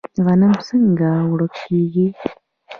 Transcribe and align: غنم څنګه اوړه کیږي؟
غنم 0.25 0.53
څنګه 0.67 1.09
اوړه 1.25 1.47
کیږي؟ 1.57 2.07